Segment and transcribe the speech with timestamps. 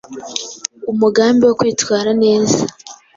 [0.91, 2.59] umugambi wo kwitwara neza,